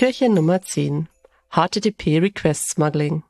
[0.00, 1.08] Türchen Nummer 10
[1.50, 3.22] HTTP Request Smuggling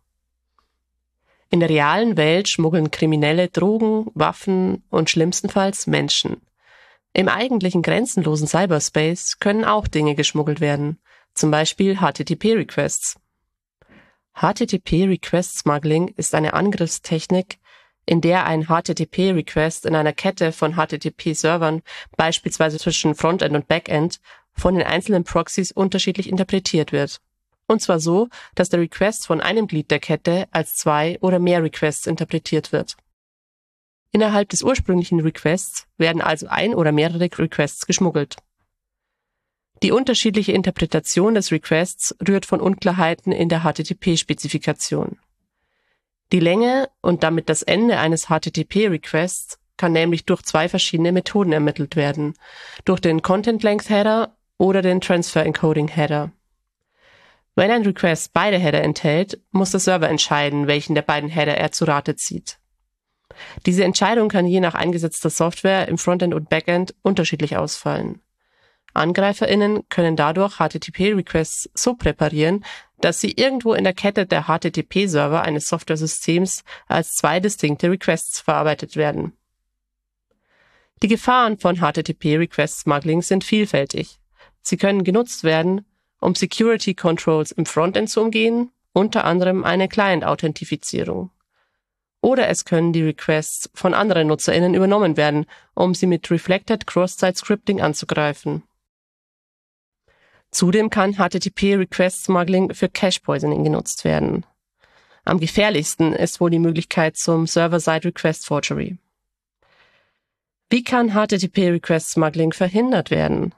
[1.51, 6.41] In der realen Welt schmuggeln Kriminelle Drogen, Waffen und schlimmstenfalls Menschen.
[7.12, 10.99] Im eigentlichen grenzenlosen Cyberspace können auch Dinge geschmuggelt werden,
[11.35, 13.19] zum Beispiel HTTP-Requests.
[14.35, 17.59] HTTP-Request Smuggling ist eine Angriffstechnik,
[18.10, 21.80] in der ein HTTP-Request in einer Kette von HTTP-Servern,
[22.16, 24.18] beispielsweise zwischen Frontend und Backend,
[24.52, 27.20] von den einzelnen Proxys unterschiedlich interpretiert wird.
[27.68, 31.62] Und zwar so, dass der Request von einem Glied der Kette als zwei oder mehr
[31.62, 32.96] Requests interpretiert wird.
[34.10, 38.34] Innerhalb des ursprünglichen Requests werden also ein oder mehrere Requests geschmuggelt.
[39.84, 45.20] Die unterschiedliche Interpretation des Requests rührt von Unklarheiten in der HTTP-Spezifikation.
[46.33, 51.96] Die Länge und damit das Ende eines HTTP-Requests kann nämlich durch zwei verschiedene Methoden ermittelt
[51.96, 52.35] werden,
[52.85, 56.32] durch den Content Length Header oder den Transfer Encoding Header.
[57.57, 61.73] Wenn ein Request beide Header enthält, muss der Server entscheiden, welchen der beiden Header er
[61.73, 62.59] zu Rate zieht.
[63.66, 68.21] Diese Entscheidung kann je nach eingesetzter Software im Frontend und Backend unterschiedlich ausfallen.
[68.94, 72.65] AngreiferInnen können dadurch HTTP-Requests so präparieren,
[73.00, 78.97] dass sie irgendwo in der Kette der HTTP-Server eines Software-Systems als zwei distinkte Requests verarbeitet
[78.97, 79.32] werden.
[81.03, 84.21] Die Gefahren von HTTP-Request-Smuggling sind vielfältig.
[84.60, 85.87] Sie können genutzt werden,
[86.21, 91.31] um Security Controls im Frontend zu umgehen, unter anderem eine Client-Authentifizierung.
[92.21, 97.38] Oder es können die Requests von anderen NutzerInnen übernommen werden, um sie mit Reflected Cross-Site
[97.38, 98.62] Scripting anzugreifen.
[100.50, 104.44] Zudem kann HTTP Request Smuggling für Cache Poisoning genutzt werden.
[105.25, 108.98] Am gefährlichsten ist wohl die Möglichkeit zum Server-Side Request Forgery.
[110.70, 113.54] Wie kann HTTP Request Smuggling verhindert werden?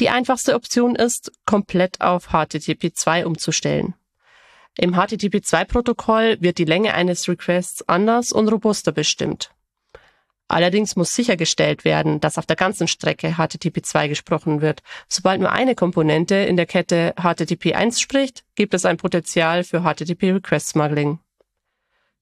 [0.00, 3.94] Die einfachste Option ist, komplett auf HTTP 2 umzustellen.
[4.78, 9.55] Im HTTP2-Protokoll wird die Länge eines Requests anders und robuster bestimmt.
[10.48, 14.80] Allerdings muss sichergestellt werden, dass auf der ganzen Strecke HTTP2 gesprochen wird.
[15.08, 20.32] Sobald nur eine Komponente in der Kette HTTP1 spricht, gibt es ein Potenzial für HTTP
[20.32, 21.18] Request Smuggling.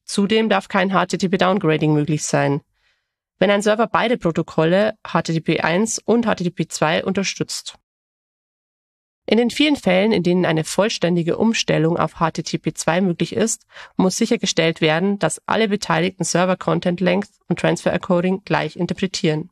[0.04, 2.62] Zudem darf kein HTTP Downgrading möglich sein.
[3.38, 7.76] Wenn ein Server beide Protokolle HTTP1 und HTTP2 unterstützt.
[9.26, 14.80] In den vielen Fällen, in denen eine vollständige Umstellung auf HTTP2 möglich ist, muss sichergestellt
[14.80, 19.50] werden, dass alle beteiligten Server Content Length und Transfer Encoding gleich interpretieren.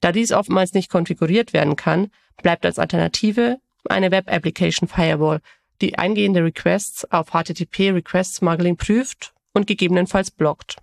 [0.00, 2.10] Da dies oftmals nicht konfiguriert werden kann,
[2.42, 5.40] bleibt als Alternative eine Web Application Firewall,
[5.80, 10.76] die eingehende Requests auf HTTP Request Smuggling prüft und gegebenenfalls blockt.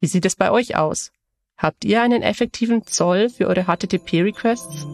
[0.00, 1.12] Wie sieht es bei euch aus?
[1.56, 4.86] Habt ihr einen effektiven Zoll für eure HTTP Requests?